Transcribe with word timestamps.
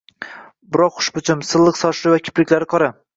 Biroq 0.77 0.95
xushbichim, 0.99 1.43
silliq 1.49 1.77
sochli 1.83 2.15
va 2.15 2.23
kipriklari 2.29 2.69
qora 2.73 2.89